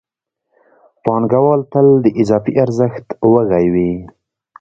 [1.03, 3.91] پانګوال تل د اضافي ارزښت وږی وي